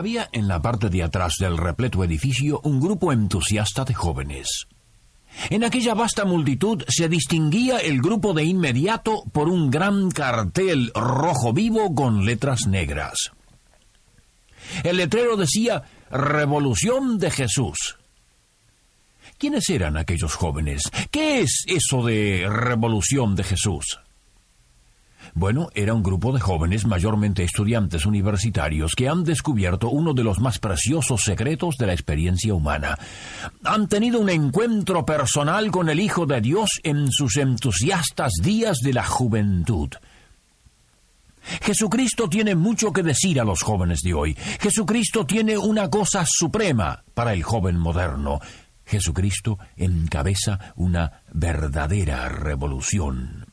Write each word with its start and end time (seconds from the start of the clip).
Había 0.00 0.30
en 0.32 0.48
la 0.48 0.62
parte 0.62 0.88
de 0.88 1.02
atrás 1.02 1.34
del 1.38 1.58
repleto 1.58 2.02
edificio 2.02 2.58
un 2.64 2.80
grupo 2.80 3.12
entusiasta 3.12 3.84
de 3.84 3.92
jóvenes. 3.92 4.66
En 5.50 5.62
aquella 5.62 5.92
vasta 5.92 6.24
multitud 6.24 6.82
se 6.88 7.06
distinguía 7.10 7.76
el 7.80 8.00
grupo 8.00 8.32
de 8.32 8.44
inmediato 8.44 9.24
por 9.30 9.50
un 9.50 9.70
gran 9.70 10.10
cartel 10.10 10.90
rojo 10.94 11.52
vivo 11.52 11.94
con 11.94 12.24
letras 12.24 12.66
negras. 12.66 13.32
El 14.84 14.96
letrero 14.96 15.36
decía 15.36 15.82
Revolución 16.10 17.18
de 17.18 17.30
Jesús. 17.30 17.98
¿Quiénes 19.36 19.68
eran 19.68 19.98
aquellos 19.98 20.34
jóvenes? 20.34 20.84
¿Qué 21.10 21.42
es 21.42 21.64
eso 21.66 22.02
de 22.06 22.46
Revolución 22.48 23.36
de 23.36 23.44
Jesús? 23.44 24.00
Bueno, 25.34 25.68
era 25.74 25.94
un 25.94 26.02
grupo 26.02 26.32
de 26.32 26.40
jóvenes, 26.40 26.86
mayormente 26.86 27.44
estudiantes 27.44 28.06
universitarios, 28.06 28.94
que 28.94 29.08
han 29.08 29.24
descubierto 29.24 29.88
uno 29.88 30.12
de 30.12 30.24
los 30.24 30.40
más 30.40 30.58
preciosos 30.58 31.22
secretos 31.22 31.76
de 31.76 31.86
la 31.86 31.92
experiencia 31.92 32.54
humana. 32.54 32.98
Han 33.64 33.88
tenido 33.88 34.20
un 34.20 34.30
encuentro 34.30 35.04
personal 35.06 35.70
con 35.70 35.88
el 35.88 36.00
Hijo 36.00 36.26
de 36.26 36.40
Dios 36.40 36.80
en 36.82 37.10
sus 37.10 37.36
entusiastas 37.36 38.32
días 38.42 38.78
de 38.82 38.92
la 38.92 39.04
juventud. 39.04 39.90
Jesucristo 41.62 42.28
tiene 42.28 42.54
mucho 42.54 42.92
que 42.92 43.02
decir 43.02 43.40
a 43.40 43.44
los 43.44 43.62
jóvenes 43.62 44.00
de 44.02 44.14
hoy. 44.14 44.36
Jesucristo 44.60 45.26
tiene 45.26 45.56
una 45.56 45.88
cosa 45.88 46.24
suprema 46.26 47.02
para 47.14 47.32
el 47.32 47.42
joven 47.42 47.76
moderno. 47.76 48.40
Jesucristo 48.84 49.58
encabeza 49.76 50.74
una 50.76 51.22
verdadera 51.32 52.28
revolución. 52.28 53.49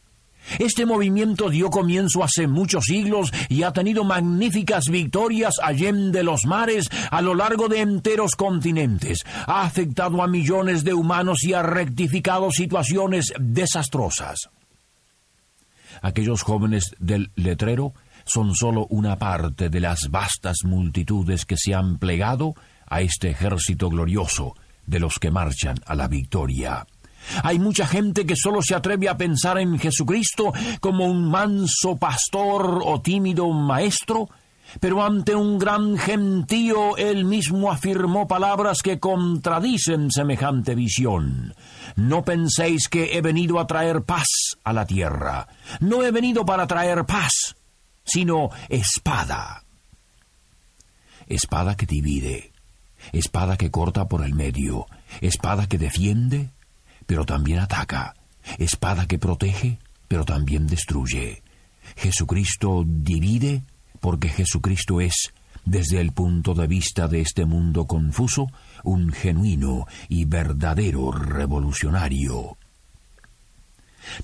Este 0.60 0.86
movimiento 0.86 1.50
dio 1.50 1.70
comienzo 1.70 2.24
hace 2.24 2.48
muchos 2.48 2.86
siglos 2.86 3.32
y 3.50 3.64
ha 3.64 3.72
tenido 3.72 4.04
magníficas 4.04 4.86
victorias 4.90 5.56
allende 5.62 6.24
los 6.24 6.46
mares 6.46 6.90
a 7.12 7.22
lo 7.22 7.36
largo 7.36 7.68
de 7.68 7.82
enteros 7.82 8.36
continentes. 8.36 9.24
Ha 9.46 9.64
afectado 9.64 10.22
a 10.22 10.28
millones 10.28 10.84
de 10.84 10.94
humanos 10.94 11.44
y 11.44 11.54
ha 11.54 11.64
rectificado 11.64 12.52
situaciones 12.52 13.34
desastrosas. 13.40 14.50
Aquellos 16.02 16.44
jóvenes 16.44 16.96
del 17.00 17.32
letrero 17.36 17.94
son 18.26 18.56
sólo 18.56 18.88
una 18.90 19.18
parte 19.18 19.70
de 19.70 19.80
las 19.80 20.10
vastas 20.10 20.58
multitudes 20.64 21.46
que 21.46 21.58
se 21.58 21.74
han 21.74 21.98
plegado 21.98 22.56
a 22.86 23.02
este 23.02 23.30
ejército 23.30 23.90
glorioso 23.90 24.56
de 24.86 25.00
los 25.00 25.16
que 25.20 25.32
marchan 25.32 25.80
a 25.86 25.96
la 25.96 26.08
victoria. 26.08 26.86
Hay 27.44 27.60
mucha 27.60 27.86
gente 27.86 28.26
que 28.26 28.36
solo 28.36 28.62
se 28.62 28.76
atreve 28.76 29.10
a 29.10 29.18
pensar 29.18 29.58
en 29.58 29.78
Jesucristo 29.80 30.54
como 30.80 31.06
un 31.06 31.30
manso 31.30 31.98
pastor 31.98 32.82
o 32.84 33.02
tímido 33.02 33.50
maestro, 33.50 34.30
pero 34.80 35.04
ante 35.04 35.36
un 35.36 35.58
gran 35.58 35.98
gentío 35.98 36.98
él 36.98 37.26
mismo 37.26 37.72
afirmó 37.72 38.28
palabras 38.28 38.82
que 38.82 39.00
contradicen 39.00 40.12
semejante 40.12 40.76
visión. 40.76 41.54
No 41.96 42.24
penséis 42.24 42.88
que 42.90 43.18
he 43.18 43.22
venido 43.22 43.60
a 43.60 43.68
traer 43.68 44.04
paz 44.04 44.58
a 44.64 44.74
la 44.74 44.86
tierra. 44.86 45.48
No 45.80 46.04
he 46.04 46.12
venido 46.12 46.46
para 46.46 46.68
traer 46.68 47.06
paz, 47.06 47.56
sino 48.04 48.50
espada. 48.70 49.64
Espada 51.28 51.76
que 51.76 51.86
divide, 51.86 52.54
espada 53.12 53.58
que 53.58 53.72
corta 53.72 54.08
por 54.08 54.24
el 54.24 54.34
medio, 54.34 54.86
espada 55.22 55.68
que 55.68 55.78
defiende, 55.78 56.52
pero 57.08 57.26
también 57.26 57.60
ataca, 57.60 58.14
espada 58.60 59.08
que 59.08 59.18
protege, 59.18 59.80
pero 60.08 60.24
también 60.24 60.68
destruye. 60.68 61.42
Jesucristo 61.96 62.84
divide 62.86 63.64
porque 64.00 64.30
Jesucristo 64.30 65.02
es, 65.02 65.34
desde 65.66 66.00
el 66.00 66.12
punto 66.12 66.54
de 66.54 66.68
vista 66.68 67.08
de 67.08 67.22
este 67.22 67.46
mundo 67.46 67.88
confuso, 67.88 68.52
un 68.84 69.12
genuino 69.12 69.88
y 70.08 70.26
verdadero 70.26 71.12
revolucionario. 71.12 72.58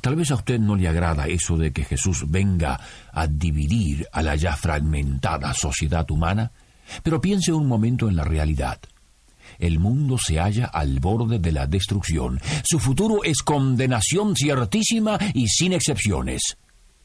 Tal 0.02 0.16
vez 0.16 0.32
a 0.32 0.36
usted 0.36 0.60
no 0.60 0.76
le 0.76 0.88
agrada 0.88 1.28
eso 1.28 1.58
de 1.58 1.72
que 1.72 1.84
Jesús 1.84 2.30
venga 2.30 2.80
a 3.12 3.28
dividir 3.28 4.08
a 4.12 4.22
la 4.22 4.36
ya 4.36 4.56
fragmentada 4.56 5.54
sociedad 5.54 6.10
humana, 6.12 6.52
pero 7.02 7.20
piense 7.20 7.52
un 7.52 7.68
momento 7.68 8.08
en 8.08 8.16
la 8.16 8.24
realidad. 8.24 8.80
El 9.60 9.80
mundo 9.80 10.18
se 10.18 10.40
halla 10.40 10.66
al 10.66 11.00
borde 11.00 11.40
de 11.40 11.52
la 11.52 11.68
destrucción. 11.68 12.40
Su 12.64 12.80
futuro 12.80 13.24
es 13.24 13.42
condenación 13.44 14.36
ciertísima 14.36 15.18
y 15.34 15.48
sin 15.48 15.74
excepciones. 15.74 16.58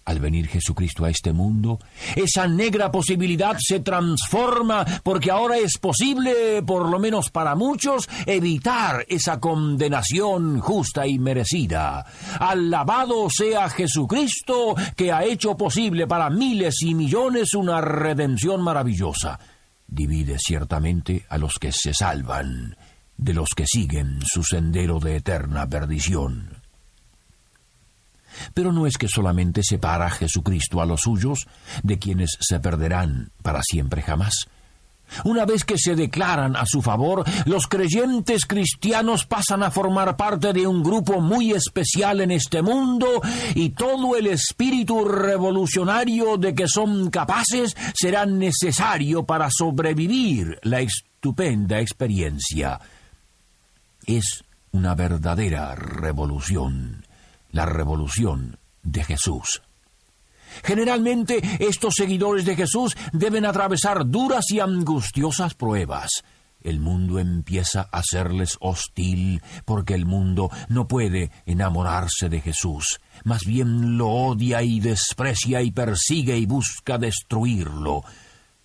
Al 0.08 0.20
venir 0.20 0.48
Jesucristo 0.48 1.04
a 1.04 1.10
este 1.10 1.34
mundo, 1.34 1.78
esa 2.16 2.48
negra 2.48 2.90
posibilidad 2.90 3.58
se 3.58 3.80
transforma 3.80 4.82
porque 5.02 5.30
ahora 5.30 5.58
es 5.58 5.76
posible, 5.76 6.62
por 6.62 6.88
lo 6.88 6.98
menos 6.98 7.28
para 7.28 7.54
muchos, 7.54 8.08
evitar 8.24 9.04
esa 9.06 9.38
condenación 9.38 10.60
justa 10.60 11.06
y 11.06 11.18
merecida. 11.18 12.06
Alabado 12.40 13.28
sea 13.28 13.68
Jesucristo 13.68 14.74
que 14.96 15.12
ha 15.12 15.24
hecho 15.24 15.58
posible 15.58 16.06
para 16.06 16.30
miles 16.30 16.76
y 16.80 16.94
millones 16.94 17.52
una 17.52 17.82
redención 17.82 18.62
maravillosa 18.62 19.38
divide 19.88 20.36
ciertamente 20.38 21.26
a 21.28 21.38
los 21.38 21.54
que 21.58 21.72
se 21.72 21.92
salvan 21.94 22.76
de 23.16 23.34
los 23.34 23.48
que 23.56 23.66
siguen 23.66 24.20
su 24.24 24.44
sendero 24.44 25.00
de 25.00 25.16
eterna 25.16 25.66
perdición. 25.66 26.50
Pero 28.54 28.72
no 28.72 28.86
es 28.86 28.96
que 28.96 29.08
solamente 29.08 29.62
separa 29.64 30.08
Jesucristo 30.10 30.80
a 30.80 30.86
los 30.86 31.00
suyos 31.00 31.48
de 31.82 31.98
quienes 31.98 32.36
se 32.40 32.60
perderán 32.60 33.32
para 33.42 33.62
siempre 33.62 34.02
jamás, 34.02 34.48
una 35.24 35.44
vez 35.44 35.64
que 35.64 35.78
se 35.78 35.94
declaran 35.94 36.56
a 36.56 36.64
su 36.66 36.82
favor, 36.82 37.24
los 37.46 37.66
creyentes 37.66 38.46
cristianos 38.46 39.24
pasan 39.26 39.62
a 39.62 39.70
formar 39.70 40.16
parte 40.16 40.52
de 40.52 40.66
un 40.66 40.82
grupo 40.82 41.20
muy 41.20 41.52
especial 41.52 42.20
en 42.20 42.30
este 42.30 42.62
mundo 42.62 43.20
y 43.54 43.70
todo 43.70 44.16
el 44.16 44.26
espíritu 44.26 45.04
revolucionario 45.04 46.36
de 46.36 46.54
que 46.54 46.68
son 46.68 47.10
capaces 47.10 47.76
será 47.94 48.26
necesario 48.26 49.24
para 49.24 49.48
sobrevivir 49.50 50.58
la 50.62 50.80
estupenda 50.80 51.80
experiencia. 51.80 52.80
Es 54.06 54.44
una 54.72 54.94
verdadera 54.94 55.74
revolución, 55.74 57.04
la 57.50 57.66
revolución 57.66 58.58
de 58.82 59.04
Jesús. 59.04 59.62
Generalmente 60.62 61.40
estos 61.58 61.94
seguidores 61.94 62.44
de 62.44 62.56
Jesús 62.56 62.96
deben 63.12 63.46
atravesar 63.46 64.08
duras 64.08 64.50
y 64.50 64.60
angustiosas 64.60 65.54
pruebas. 65.54 66.22
El 66.60 66.80
mundo 66.80 67.20
empieza 67.20 67.88
a 67.92 68.02
serles 68.02 68.56
hostil 68.60 69.40
porque 69.64 69.94
el 69.94 70.06
mundo 70.06 70.50
no 70.68 70.88
puede 70.88 71.30
enamorarse 71.46 72.28
de 72.28 72.40
Jesús, 72.40 73.00
más 73.24 73.44
bien 73.44 73.96
lo 73.96 74.08
odia 74.08 74.62
y 74.62 74.80
desprecia 74.80 75.62
y 75.62 75.70
persigue 75.70 76.36
y 76.36 76.46
busca 76.46 76.98
destruirlo. 76.98 78.02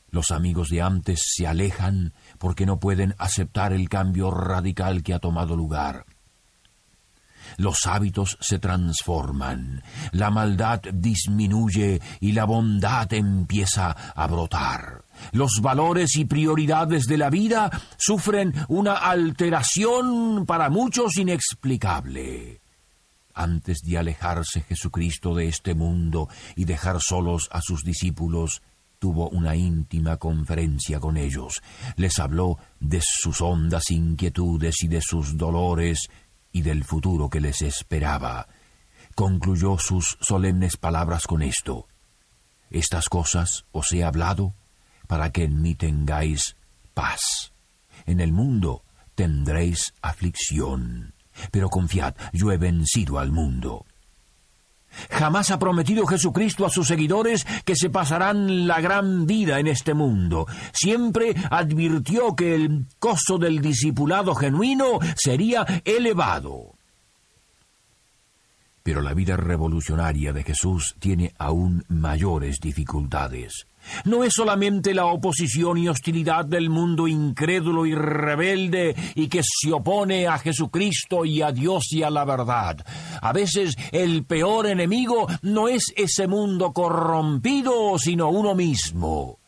Los 0.09 0.31
amigos 0.31 0.69
de 0.69 0.81
antes 0.81 1.21
se 1.23 1.47
alejan 1.47 2.13
porque 2.39 2.65
no 2.65 2.79
pueden 2.79 3.15
aceptar 3.19 3.73
el 3.73 3.89
cambio 3.89 4.31
radical 4.31 5.03
que 5.03 5.13
ha 5.13 5.19
tomado 5.19 5.55
lugar. 5.55 6.05
Los 7.57 7.85
hábitos 7.85 8.37
se 8.39 8.59
transforman, 8.59 9.83
la 10.11 10.29
maldad 10.29 10.81
disminuye 10.93 12.01
y 12.19 12.31
la 12.31 12.45
bondad 12.45 13.11
empieza 13.13 13.91
a 13.91 14.27
brotar. 14.27 15.03
Los 15.31 15.61
valores 15.61 16.15
y 16.15 16.25
prioridades 16.25 17.05
de 17.05 17.17
la 17.17 17.29
vida 17.29 17.69
sufren 17.97 18.53
una 18.67 18.93
alteración 18.93 20.45
para 20.45 20.69
muchos 20.69 21.17
inexplicable. 21.17 22.61
Antes 23.33 23.79
de 23.81 23.97
alejarse 23.97 24.61
Jesucristo 24.61 25.33
de 25.33 25.47
este 25.47 25.73
mundo 25.73 26.29
y 26.55 26.65
dejar 26.65 26.99
solos 27.01 27.49
a 27.51 27.61
sus 27.61 27.83
discípulos, 27.83 28.61
tuvo 28.99 29.27
una 29.29 29.55
íntima 29.55 30.17
conferencia 30.17 30.99
con 30.99 31.17
ellos. 31.17 31.61
Les 31.97 32.19
habló 32.19 32.57
de 32.79 33.01
sus 33.03 33.41
hondas 33.41 33.89
inquietudes 33.89 34.75
y 34.83 34.87
de 34.87 35.01
sus 35.01 35.35
dolores 35.35 36.09
y 36.53 36.61
del 36.61 36.85
futuro 36.85 37.29
que 37.29 37.41
les 37.41 37.61
esperaba. 37.61 38.47
Concluyó 39.15 39.77
sus 39.77 40.17
solemnes 40.21 40.77
palabras 40.77 41.27
con 41.27 41.41
esto. 41.41 41.87
Estas 42.69 43.09
cosas 43.09 43.65
os 43.73 43.91
he 43.91 44.03
hablado 44.03 44.53
para 45.07 45.31
que 45.31 45.43
en 45.43 45.61
mí 45.61 45.75
tengáis 45.75 46.55
paz. 46.93 47.51
En 48.05 48.21
el 48.21 48.31
mundo 48.31 48.83
tendréis 49.15 49.93
aflicción, 50.01 51.13
pero 51.51 51.69
confiad, 51.69 52.15
yo 52.31 52.51
he 52.51 52.57
vencido 52.57 53.19
al 53.19 53.31
mundo. 53.31 53.85
Jamás 55.09 55.51
ha 55.51 55.59
prometido 55.59 56.05
Jesucristo 56.05 56.65
a 56.65 56.69
sus 56.69 56.87
seguidores 56.87 57.45
que 57.65 57.75
se 57.75 57.89
pasarán 57.89 58.67
la 58.67 58.81
gran 58.81 59.25
vida 59.25 59.59
en 59.59 59.67
este 59.67 59.93
mundo. 59.93 60.47
Siempre 60.73 61.35
advirtió 61.49 62.35
que 62.35 62.55
el 62.55 62.87
costo 62.99 63.37
del 63.37 63.61
discipulado 63.61 64.35
genuino 64.35 64.99
sería 65.15 65.65
elevado. 65.85 66.72
Pero 68.83 69.01
la 69.01 69.13
vida 69.13 69.37
revolucionaria 69.37 70.33
de 70.33 70.43
Jesús 70.43 70.95
tiene 70.99 71.33
aún 71.37 71.85
mayores 71.87 72.59
dificultades. 72.59 73.67
No 74.05 74.23
es 74.23 74.33
solamente 74.33 74.93
la 74.93 75.05
oposición 75.05 75.77
y 75.77 75.87
hostilidad 75.87 76.45
del 76.45 76.69
mundo 76.69 77.07
incrédulo 77.07 77.85
y 77.85 77.95
rebelde 77.95 78.95
y 79.15 79.27
que 79.27 79.41
se 79.43 79.71
opone 79.71 80.27
a 80.27 80.37
Jesucristo 80.37 81.23
y 81.23 81.41
a 81.41 81.51
Dios 81.51 81.91
y 81.91 82.03
a 82.03 82.09
la 82.09 82.25
verdad. 82.25 82.85
A 83.21 83.31
veces 83.31 83.75
el 83.91 84.25
peor 84.25 84.67
enemigo 84.67 85.27
no 85.41 85.69
es 85.69 85.93
ese 85.95 86.27
mundo 86.27 86.73
corrompido, 86.73 87.97
sino 87.97 88.29
uno 88.29 88.53
mismo. 88.53 89.42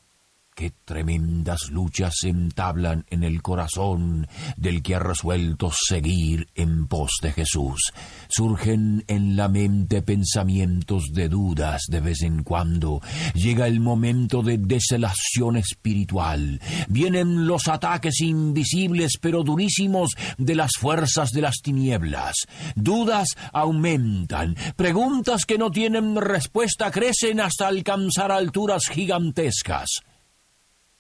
Qué 0.56 0.72
tremendas 0.86 1.70
luchas 1.70 2.14
se 2.22 2.30
entablan 2.30 3.06
en 3.10 3.24
el 3.24 3.42
corazón 3.42 4.26
del 4.56 4.82
que 4.84 4.96
ha 4.96 5.00
resuelto 5.00 5.70
seguir 5.70 6.48
en 6.56 6.88
pos 6.88 7.12
de 7.22 7.34
Jesús. 7.34 7.92
Surgen 8.30 9.04
en 9.10 9.36
la 9.36 9.50
mente 9.50 10.02
pensamientos 10.02 11.08
de 11.12 11.28
dudas 11.28 11.82
de 11.90 12.00
vez 12.00 12.22
en 12.22 12.44
cuando. 12.44 13.02
Llega 13.34 13.68
el 13.68 13.82
momento 13.82 14.44
de 14.44 14.58
deselación 14.58 15.58
espiritual. 15.58 16.62
Vienen 16.88 17.48
los 17.48 17.68
ataques 17.68 18.22
invisibles 18.22 19.18
pero 19.20 19.44
durísimos 19.44 20.12
de 20.38 20.56
las 20.56 20.72
fuerzas 20.80 21.32
de 21.32 21.42
las 21.42 21.56
tinieblas. 21.62 22.34
Dudas 22.76 23.36
aumentan. 23.52 24.56
Preguntas 24.78 25.46
que 25.46 25.58
no 25.58 25.70
tienen 25.70 26.16
respuesta 26.16 26.92
crecen 26.92 27.42
hasta 27.42 27.68
alcanzar 27.68 28.32
alturas 28.32 28.88
gigantescas. 28.88 30.00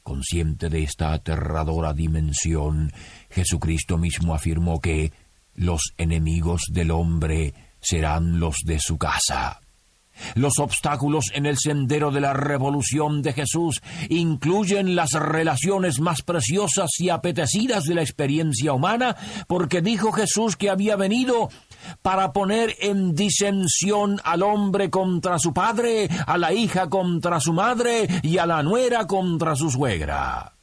Consciente 0.05 0.69
de 0.69 0.83
esta 0.83 1.13
aterradora 1.13 1.91
dimensión, 1.91 2.93
Jesucristo 3.31 3.97
mismo 3.97 4.35
afirmó 4.35 4.79
que 4.79 5.11
los 5.55 5.81
enemigos 5.97 6.61
del 6.71 6.91
hombre 6.91 7.55
serán 7.81 8.39
los 8.39 8.57
de 8.67 8.77
su 8.79 8.99
casa. 8.99 9.61
Los 10.35 10.59
obstáculos 10.59 11.25
en 11.33 11.45
el 11.45 11.57
sendero 11.57 12.11
de 12.11 12.21
la 12.21 12.33
revolución 12.33 13.21
de 13.21 13.33
Jesús 13.33 13.81
incluyen 14.09 14.95
las 14.95 15.11
relaciones 15.11 15.99
más 15.99 16.21
preciosas 16.21 16.89
y 16.99 17.09
apetecidas 17.09 17.83
de 17.85 17.95
la 17.95 18.01
experiencia 18.01 18.73
humana, 18.73 19.15
porque 19.47 19.81
dijo 19.81 20.11
Jesús 20.11 20.55
que 20.55 20.69
había 20.69 20.95
venido 20.95 21.49
para 22.01 22.33
poner 22.33 22.75
en 22.79 23.15
disensión 23.15 24.19
al 24.23 24.43
hombre 24.43 24.89
contra 24.89 25.39
su 25.39 25.53
padre, 25.53 26.09
a 26.25 26.37
la 26.37 26.53
hija 26.53 26.89
contra 26.89 27.39
su 27.39 27.53
madre 27.53 28.07
y 28.23 28.37
a 28.37 28.45
la 28.45 28.63
nuera 28.63 29.07
contra 29.07 29.55
su 29.55 29.69
suegra. 29.69 30.54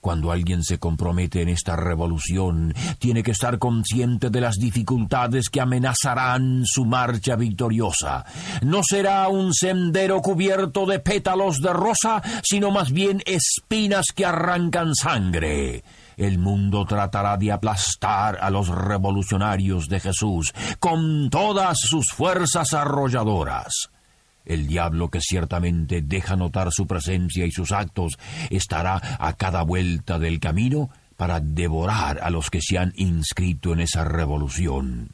Cuando 0.00 0.32
alguien 0.32 0.62
se 0.62 0.78
compromete 0.78 1.42
en 1.42 1.48
esta 1.48 1.76
revolución, 1.76 2.74
tiene 2.98 3.22
que 3.22 3.32
estar 3.32 3.58
consciente 3.58 4.30
de 4.30 4.40
las 4.40 4.56
dificultades 4.56 5.48
que 5.48 5.60
amenazarán 5.60 6.62
su 6.64 6.84
marcha 6.84 7.36
victoriosa. 7.36 8.24
No 8.62 8.82
será 8.82 9.28
un 9.28 9.52
sendero 9.52 10.20
cubierto 10.20 10.86
de 10.86 10.98
pétalos 11.00 11.60
de 11.60 11.72
rosa, 11.72 12.22
sino 12.42 12.70
más 12.70 12.92
bien 12.92 13.22
espinas 13.26 14.06
que 14.14 14.26
arrancan 14.26 14.94
sangre. 14.94 15.84
El 16.16 16.38
mundo 16.38 16.84
tratará 16.84 17.36
de 17.36 17.50
aplastar 17.50 18.38
a 18.40 18.50
los 18.50 18.68
revolucionarios 18.68 19.88
de 19.88 20.00
Jesús 20.00 20.52
con 20.78 21.28
todas 21.30 21.78
sus 21.80 22.06
fuerzas 22.12 22.72
arrolladoras. 22.72 23.90
El 24.44 24.66
diablo 24.66 25.08
que 25.08 25.20
ciertamente 25.20 26.02
deja 26.02 26.36
notar 26.36 26.70
su 26.70 26.86
presencia 26.86 27.46
y 27.46 27.50
sus 27.50 27.72
actos 27.72 28.18
estará 28.50 29.00
a 29.18 29.32
cada 29.34 29.62
vuelta 29.62 30.18
del 30.18 30.40
camino 30.40 30.90
para 31.16 31.40
devorar 31.40 32.20
a 32.22 32.30
los 32.30 32.50
que 32.50 32.60
se 32.60 32.78
han 32.78 32.92
inscrito 32.96 33.72
en 33.72 33.80
esa 33.80 34.04
revolución. 34.04 35.10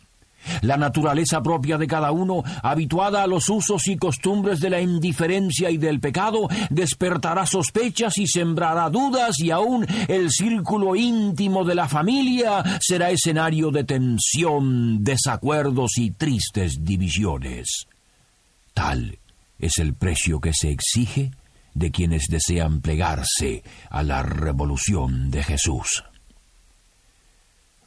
La 0.62 0.76
naturaleza 0.76 1.42
propia 1.42 1.76
de 1.76 1.86
cada 1.86 2.12
uno, 2.12 2.42
habituada 2.62 3.22
a 3.22 3.26
los 3.26 3.48
usos 3.48 3.86
y 3.88 3.96
costumbres 3.96 4.60
de 4.60 4.70
la 4.70 4.80
indiferencia 4.80 5.70
y 5.70 5.76
del 5.76 6.00
pecado, 6.00 6.48
despertará 6.70 7.46
sospechas 7.46 8.16
y 8.18 8.26
sembrará 8.26 8.88
dudas 8.88 9.38
y 9.38 9.50
aún 9.50 9.86
el 10.08 10.30
círculo 10.30 10.96
íntimo 10.96 11.64
de 11.64 11.74
la 11.74 11.88
familia 11.88 12.64
será 12.80 13.10
escenario 13.10 13.70
de 13.70 13.84
tensión, 13.84 15.04
desacuerdos 15.04 15.98
y 15.98 16.12
tristes 16.12 16.82
divisiones. 16.82 17.86
Tal 18.74 19.18
es 19.58 19.78
el 19.78 19.94
precio 19.94 20.40
que 20.40 20.52
se 20.54 20.70
exige 20.70 21.32
de 21.74 21.90
quienes 21.90 22.26
desean 22.28 22.80
plegarse 22.80 23.62
a 23.88 24.02
la 24.02 24.22
revolución 24.22 25.30
de 25.30 25.42
Jesús. 25.42 26.04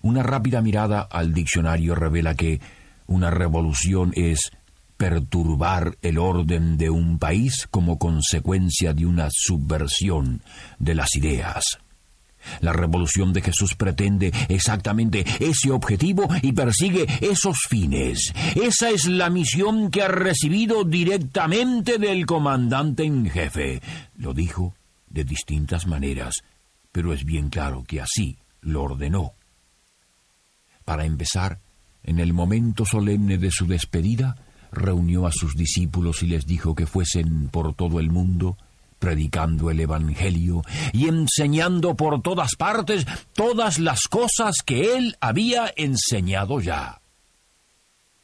Una 0.02 0.24
rápida 0.24 0.62
mirada 0.62 1.02
al 1.02 1.34
diccionario 1.34 1.96
revela 1.96 2.36
que 2.36 2.60
una 3.08 3.30
revolución 3.30 4.12
es 4.16 4.52
perturbar 4.98 5.98
el 6.02 6.18
orden 6.18 6.78
de 6.78 6.90
un 6.90 7.20
país 7.20 7.68
como 7.70 7.98
consecuencia 7.98 8.94
de 8.94 9.06
una 9.06 9.30
subversión 9.32 10.42
de 10.80 10.96
las 10.96 11.16
ideas. 11.16 11.80
La 12.62 12.74
revolución 12.74 13.34
de 13.34 13.42
Jesús 13.42 13.76
pretende 13.76 14.32
exactamente 14.50 15.26
ese 15.40 15.72
objetivo 15.72 16.28
y 16.42 16.54
persigue 16.54 17.06
esos 17.22 17.58
fines. 17.70 18.34
Esa 18.56 18.90
es 18.90 19.08
la 19.08 19.30
misión 19.30 19.90
que 19.92 20.04
ha 20.04 20.08
recibido 20.08 20.84
directamente 20.84 21.98
del 21.98 22.26
comandante 22.26 23.04
en 23.04 23.30
jefe. 23.30 23.82
Lo 24.18 24.34
dijo 24.34 24.76
de 25.10 25.24
distintas 25.24 25.88
maneras, 25.88 26.34
pero 26.92 27.14
es 27.14 27.24
bien 27.26 27.50
claro 27.50 27.84
que 27.84 28.02
así 28.02 28.38
lo 28.62 28.84
ordenó. 28.84 29.34
Para 30.86 31.06
empezar, 31.06 31.60
en 32.04 32.20
el 32.20 32.34
momento 32.34 32.86
solemne 32.86 33.38
de 33.38 33.52
su 33.52 33.66
despedida, 33.68 34.36
reunió 34.72 35.28
a 35.28 35.32
sus 35.32 35.56
discípulos 35.56 36.24
y 36.24 36.28
les 36.28 36.46
dijo 36.46 36.76
que 36.76 36.86
fuesen 36.86 37.48
por 37.50 37.74
todo 37.74 38.00
el 38.00 38.10
mundo 38.10 38.58
predicando 39.04 39.70
el 39.70 39.82
Evangelio 39.82 40.62
y 40.94 41.10
enseñando 41.10 41.94
por 41.94 42.22
todas 42.22 42.56
partes 42.56 43.06
todas 43.34 43.78
las 43.78 44.04
cosas 44.10 44.56
que 44.66 44.96
él 44.96 45.18
había 45.20 45.74
enseñado 45.76 46.62
ya. 46.62 47.02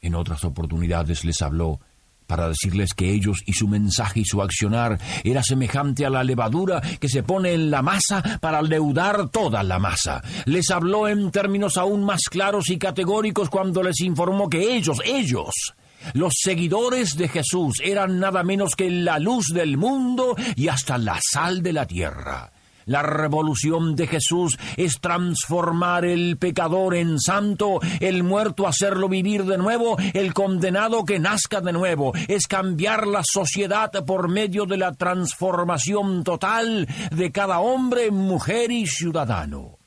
En 0.00 0.14
otras 0.14 0.42
oportunidades 0.42 1.22
les 1.26 1.42
habló 1.42 1.80
para 2.26 2.48
decirles 2.48 2.94
que 2.94 3.12
ellos 3.12 3.42
y 3.44 3.52
su 3.52 3.68
mensaje 3.68 4.20
y 4.20 4.24
su 4.24 4.40
accionar 4.40 4.98
era 5.22 5.42
semejante 5.42 6.06
a 6.06 6.10
la 6.10 6.24
levadura 6.24 6.80
que 6.98 7.10
se 7.10 7.22
pone 7.22 7.52
en 7.52 7.70
la 7.70 7.82
masa 7.82 8.38
para 8.40 8.62
leudar 8.62 9.28
toda 9.28 9.62
la 9.62 9.78
masa. 9.78 10.22
Les 10.46 10.70
habló 10.70 11.08
en 11.08 11.30
términos 11.30 11.76
aún 11.76 12.04
más 12.04 12.22
claros 12.30 12.70
y 12.70 12.78
categóricos 12.78 13.50
cuando 13.50 13.82
les 13.82 14.00
informó 14.00 14.48
que 14.48 14.76
ellos, 14.76 14.96
ellos, 15.04 15.74
los 16.14 16.34
seguidores 16.36 17.16
de 17.16 17.28
Jesús 17.28 17.74
eran 17.82 18.18
nada 18.18 18.42
menos 18.42 18.74
que 18.74 18.90
la 18.90 19.18
luz 19.18 19.46
del 19.52 19.76
mundo 19.76 20.36
y 20.56 20.68
hasta 20.68 20.98
la 20.98 21.18
sal 21.20 21.62
de 21.62 21.72
la 21.72 21.86
tierra. 21.86 22.52
La 22.90 23.02
revolución 23.02 23.94
de 23.94 24.08
Jesús 24.08 24.58
es 24.76 25.00
transformar 25.00 26.04
el 26.04 26.38
pecador 26.38 26.96
en 26.96 27.20
santo, 27.20 27.78
el 28.00 28.24
muerto 28.24 28.66
hacerlo 28.66 29.08
vivir 29.08 29.44
de 29.44 29.58
nuevo, 29.58 29.96
el 30.12 30.34
condenado 30.34 31.04
que 31.04 31.20
nazca 31.20 31.60
de 31.60 31.72
nuevo. 31.72 32.12
Es 32.26 32.48
cambiar 32.48 33.06
la 33.06 33.22
sociedad 33.22 33.92
por 34.04 34.28
medio 34.28 34.66
de 34.66 34.76
la 34.76 34.92
transformación 34.92 36.24
total 36.24 36.88
de 37.12 37.30
cada 37.30 37.60
hombre, 37.60 38.10
mujer 38.10 38.72
y 38.72 38.88
ciudadano. 38.88 39.78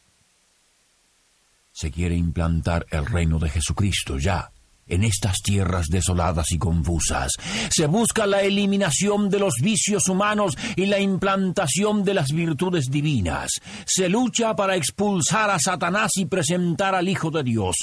Se 1.74 1.92
quiere 1.92 2.16
implantar 2.16 2.86
el 2.90 3.06
reino 3.06 3.38
de 3.38 3.50
Jesucristo 3.50 4.18
ya 4.18 4.53
en 4.88 5.04
estas 5.04 5.38
tierras 5.42 5.88
desoladas 5.88 6.52
y 6.52 6.58
confusas. 6.58 7.32
Se 7.70 7.88
busca 7.88 8.26
la 8.26 8.42
eliminación 8.42 9.30
de 9.30 9.40
los 9.40 9.56
vicios 9.62 10.08
humanos 10.08 10.58
y 10.76 10.86
la 10.86 11.00
implantación 11.00 12.04
de 12.04 12.14
las 12.14 12.32
virtudes 12.32 12.86
divinas. 12.90 13.52
Se 13.86 14.10
lucha 14.10 14.56
para 14.56 14.76
expulsar 14.76 15.50
a 15.50 15.60
Satanás 15.60 16.12
y 16.16 16.26
presentar 16.26 16.96
al 16.96 17.08
Hijo 17.08 17.32
de 17.32 17.44
Dios. 17.44 17.76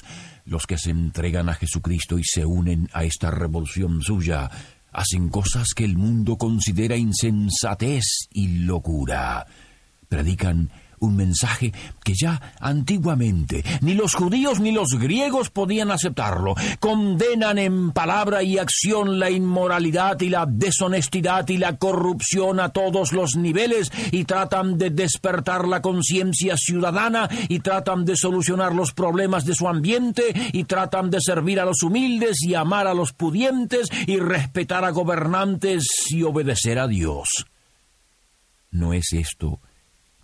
Los 0.44 0.66
que 0.66 0.78
se 0.78 0.90
entregan 0.90 1.48
a 1.48 1.54
Jesucristo 1.54 2.18
y 2.18 2.24
se 2.24 2.44
unen 2.44 2.88
a 2.92 3.04
esta 3.04 3.30
revolución 3.30 4.02
suya 4.02 4.50
hacen 4.92 5.28
cosas 5.28 5.68
que 5.74 5.84
el 5.84 5.96
mundo 5.96 6.36
considera 6.36 6.96
insensatez 6.96 8.28
y 8.32 8.64
locura. 8.64 9.46
Predican 10.08 10.70
un 11.00 11.16
mensaje 11.16 11.72
que 12.04 12.14
ya 12.14 12.54
antiguamente 12.60 13.64
ni 13.80 13.94
los 13.94 14.14
judíos 14.14 14.60
ni 14.60 14.70
los 14.70 14.98
griegos 14.98 15.50
podían 15.50 15.90
aceptarlo. 15.90 16.54
Condenan 16.78 17.58
en 17.58 17.92
palabra 17.92 18.42
y 18.42 18.58
acción 18.58 19.18
la 19.18 19.30
inmoralidad 19.30 20.20
y 20.20 20.28
la 20.28 20.46
deshonestidad 20.46 21.48
y 21.48 21.56
la 21.56 21.76
corrupción 21.76 22.60
a 22.60 22.68
todos 22.68 23.12
los 23.12 23.36
niveles 23.36 23.90
y 24.12 24.24
tratan 24.24 24.78
de 24.78 24.90
despertar 24.90 25.66
la 25.66 25.82
conciencia 25.82 26.56
ciudadana 26.56 27.28
y 27.48 27.60
tratan 27.60 28.04
de 28.04 28.16
solucionar 28.16 28.74
los 28.74 28.92
problemas 28.92 29.44
de 29.44 29.54
su 29.54 29.68
ambiente 29.68 30.22
y 30.52 30.64
tratan 30.64 31.10
de 31.10 31.20
servir 31.20 31.60
a 31.60 31.64
los 31.64 31.82
humildes 31.82 32.42
y 32.42 32.54
amar 32.54 32.86
a 32.86 32.94
los 32.94 33.12
pudientes 33.12 33.88
y 34.06 34.18
respetar 34.18 34.84
a 34.84 34.90
gobernantes 34.90 35.84
y 36.10 36.22
obedecer 36.22 36.78
a 36.78 36.86
Dios. 36.86 37.46
¿No 38.70 38.92
es 38.92 39.12
esto 39.12 39.60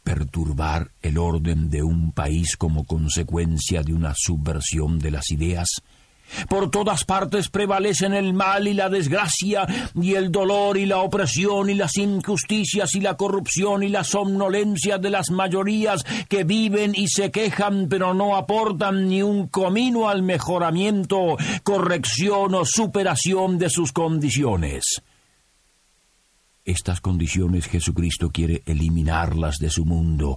perturbar 0.06 0.92
el 1.02 1.18
orden 1.18 1.68
de 1.68 1.82
un 1.82 2.12
país 2.12 2.56
como 2.56 2.84
consecuencia 2.84 3.82
de 3.82 3.92
una 3.92 4.14
subversión 4.16 5.00
de 5.00 5.10
las 5.10 5.32
ideas? 5.32 5.82
Por 6.48 6.70
todas 6.70 7.04
partes 7.04 7.48
prevalecen 7.48 8.14
el 8.14 8.32
mal 8.32 8.68
y 8.68 8.74
la 8.74 8.88
desgracia, 8.88 9.66
y 10.00 10.14
el 10.14 10.30
dolor 10.30 10.76
y 10.76 10.86
la 10.86 10.98
opresión 10.98 11.70
y 11.70 11.74
las 11.74 11.96
injusticias 11.96 12.94
y 12.94 13.00
la 13.00 13.16
corrupción 13.16 13.82
y 13.82 13.88
la 13.88 14.04
somnolencia 14.04 14.98
de 14.98 15.10
las 15.10 15.30
mayorías 15.30 16.04
que 16.28 16.44
viven 16.44 16.92
y 16.94 17.08
se 17.08 17.32
quejan 17.32 17.88
pero 17.88 18.14
no 18.14 18.36
aportan 18.36 19.08
ni 19.08 19.22
un 19.22 19.48
comino 19.48 20.08
al 20.08 20.22
mejoramiento, 20.22 21.36
corrección 21.64 22.54
o 22.54 22.64
superación 22.64 23.58
de 23.58 23.70
sus 23.70 23.92
condiciones. 23.92 25.02
Estas 26.66 27.00
condiciones 27.00 27.66
Jesucristo 27.66 28.30
quiere 28.30 28.62
eliminarlas 28.66 29.58
de 29.58 29.70
su 29.70 29.84
mundo 29.84 30.36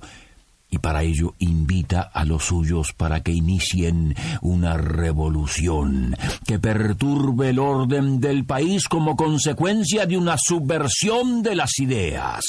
y 0.69 0.77
para 0.77 1.01
ello 1.01 1.33
invita 1.39 2.01
a 2.01 2.23
los 2.23 2.45
suyos 2.45 2.93
para 2.93 3.23
que 3.23 3.31
inicien 3.31 4.15
una 4.41 4.77
revolución 4.77 6.15
que 6.45 6.59
perturbe 6.59 7.49
el 7.49 7.57
orden 7.57 8.19
del 8.19 8.45
país 8.45 8.87
como 8.87 9.15
consecuencia 9.15 10.05
de 10.05 10.17
una 10.17 10.37
subversión 10.37 11.41
de 11.41 11.55
las 11.55 11.79
ideas. 11.79 12.43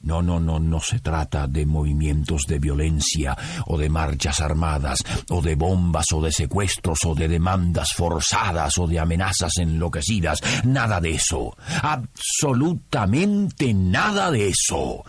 No, 0.00 0.22
no, 0.22 0.38
no, 0.38 0.60
no 0.60 0.80
se 0.80 1.00
trata 1.00 1.46
de 1.46 1.66
movimientos 1.66 2.42
de 2.46 2.58
violencia 2.58 3.36
o 3.66 3.76
de 3.78 3.88
marchas 3.88 4.40
armadas 4.40 5.02
o 5.30 5.42
de 5.42 5.54
bombas 5.54 6.06
o 6.12 6.20
de 6.20 6.30
secuestros 6.30 6.98
o 7.06 7.14
de 7.14 7.28
demandas 7.28 7.92
forzadas 7.94 8.78
o 8.78 8.86
de 8.86 9.00
amenazas 9.00 9.56
enloquecidas. 9.58 10.40
Nada 10.64 11.00
de 11.00 11.10
eso. 11.10 11.56
Absolutamente 11.82 13.74
nada 13.74 14.30
de 14.30 14.48
eso. 14.48 15.04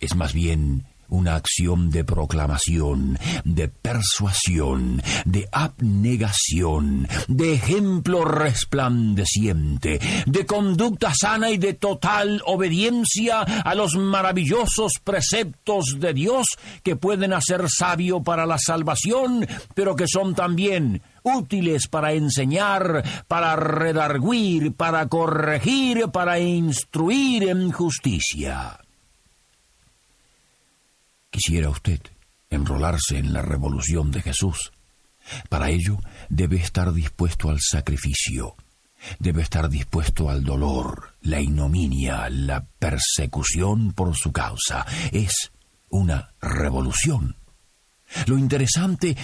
Es 0.00 0.16
más 0.16 0.32
bien 0.32 0.86
una 1.12 1.36
acción 1.36 1.90
de 1.90 2.04
proclamación, 2.04 3.18
de 3.44 3.68
persuasión, 3.68 5.02
de 5.26 5.46
abnegación, 5.52 7.06
de 7.28 7.52
ejemplo 7.52 8.24
resplandeciente, 8.24 10.00
de 10.26 10.46
conducta 10.46 11.12
sana 11.14 11.50
y 11.50 11.58
de 11.58 11.74
total 11.74 12.42
obediencia 12.46 13.40
a 13.40 13.74
los 13.74 13.94
maravillosos 13.94 14.92
preceptos 15.04 15.96
de 15.98 16.14
Dios 16.14 16.46
que 16.82 16.96
pueden 16.96 17.34
hacer 17.34 17.68
sabio 17.68 18.22
para 18.22 18.46
la 18.46 18.56
salvación, 18.58 19.46
pero 19.74 19.94
que 19.94 20.08
son 20.08 20.34
también 20.34 21.02
útiles 21.24 21.88
para 21.88 22.14
enseñar, 22.14 23.04
para 23.28 23.54
redarguir, 23.54 24.72
para 24.72 25.06
corregir, 25.08 26.08
para 26.08 26.38
instruir 26.38 27.50
en 27.50 27.70
justicia. 27.70 28.78
Quisiera 31.44 31.70
usted 31.70 32.00
enrolarse 32.50 33.18
en 33.18 33.32
la 33.32 33.42
revolución 33.42 34.12
de 34.12 34.22
Jesús. 34.22 34.70
Para 35.48 35.70
ello 35.70 35.98
debe 36.28 36.58
estar 36.58 36.92
dispuesto 36.92 37.50
al 37.50 37.58
sacrificio, 37.60 38.54
debe 39.18 39.42
estar 39.42 39.68
dispuesto 39.68 40.30
al 40.30 40.44
dolor, 40.44 41.16
la 41.20 41.40
ignominia, 41.40 42.30
la 42.30 42.64
persecución 42.78 43.92
por 43.92 44.16
su 44.16 44.30
causa. 44.30 44.86
Es 45.10 45.50
una 45.88 46.32
revolución. 46.40 47.34
Lo 48.26 48.38
interesante 48.38 49.16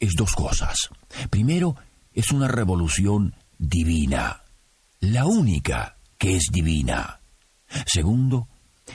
es 0.00 0.14
dos 0.16 0.32
cosas. 0.32 0.90
Primero, 1.30 1.76
es 2.12 2.32
una 2.32 2.48
revolución 2.48 3.36
divina, 3.56 4.42
la 4.98 5.26
única 5.26 5.96
que 6.18 6.34
es 6.34 6.48
divina. 6.50 7.20
Segundo, 7.86 8.48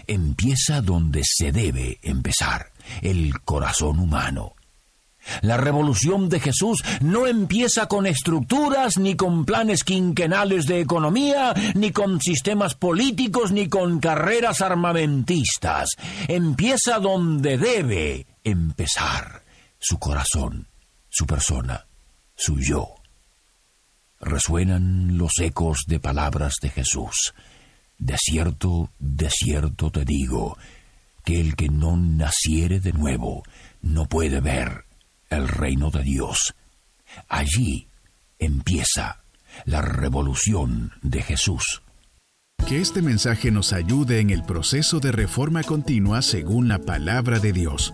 empieza 0.07 0.81
donde 0.81 1.21
se 1.23 1.51
debe 1.51 1.99
empezar, 2.01 2.71
el 3.01 3.39
corazón 3.41 3.99
humano. 3.99 4.55
La 5.41 5.57
revolución 5.57 6.29
de 6.29 6.39
Jesús 6.39 6.83
no 7.01 7.27
empieza 7.27 7.87
con 7.87 8.07
estructuras, 8.07 8.97
ni 8.97 9.15
con 9.15 9.45
planes 9.45 9.83
quinquenales 9.83 10.65
de 10.65 10.79
economía, 10.79 11.53
ni 11.75 11.91
con 11.91 12.19
sistemas 12.19 12.75
políticos, 12.75 13.51
ni 13.51 13.69
con 13.69 13.99
carreras 13.99 14.61
armamentistas. 14.61 15.89
Empieza 16.27 16.99
donde 16.99 17.57
debe 17.57 18.25
empezar, 18.43 19.43
su 19.79 19.99
corazón, 19.99 20.67
su 21.09 21.25
persona, 21.27 21.85
su 22.35 22.59
yo. 22.59 22.95
Resuenan 24.19 25.17
los 25.17 25.39
ecos 25.39 25.83
de 25.87 25.99
palabras 25.99 26.55
de 26.61 26.69
Jesús. 26.69 27.33
De 28.01 28.17
cierto, 28.17 28.89
de 28.97 29.29
cierto 29.29 29.91
te 29.91 30.03
digo, 30.05 30.57
que 31.23 31.39
el 31.39 31.55
que 31.55 31.69
no 31.69 31.95
naciere 31.95 32.79
de 32.79 32.93
nuevo 32.93 33.43
no 33.83 34.07
puede 34.07 34.41
ver 34.41 34.85
el 35.29 35.47
reino 35.47 35.91
de 35.91 36.01
Dios. 36.01 36.55
Allí 37.29 37.87
empieza 38.39 39.21
la 39.65 39.83
revolución 39.83 40.93
de 41.03 41.21
Jesús. 41.21 41.83
Que 42.67 42.81
este 42.81 43.03
mensaje 43.03 43.51
nos 43.51 43.71
ayude 43.71 44.19
en 44.19 44.31
el 44.31 44.43
proceso 44.43 44.99
de 44.99 45.11
reforma 45.11 45.61
continua 45.61 46.23
según 46.23 46.67
la 46.67 46.79
palabra 46.79 47.37
de 47.37 47.53
Dios. 47.53 47.93